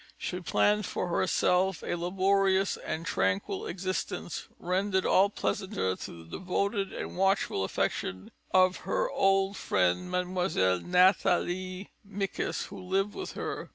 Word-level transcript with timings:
She 0.17 0.39
planned 0.39 0.87
for 0.87 1.09
herself 1.09 1.83
a 1.83 1.93
laborious 1.93 2.75
and 2.75 3.05
tranquil 3.05 3.67
existence, 3.67 4.47
rendered 4.57 5.05
all 5.05 5.29
the 5.29 5.35
pleasanter 5.39 5.95
through 5.95 6.23
the 6.23 6.39
devoted 6.39 6.91
and 6.91 7.15
watchful 7.15 7.63
affection 7.63 8.31
of 8.49 8.77
her 8.77 9.11
old 9.11 9.57
friend, 9.57 10.09
Mlle. 10.09 10.79
Nathalie 10.79 11.91
Micas, 12.03 12.65
who 12.69 12.81
lived 12.81 13.13
with 13.13 13.33
her. 13.33 13.69